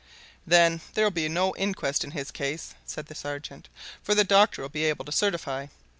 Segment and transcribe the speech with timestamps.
[0.47, 3.69] "Then there'll be no inquest in his case," said the sergeant,
[4.01, 5.67] "for the doctor'll be able to certify.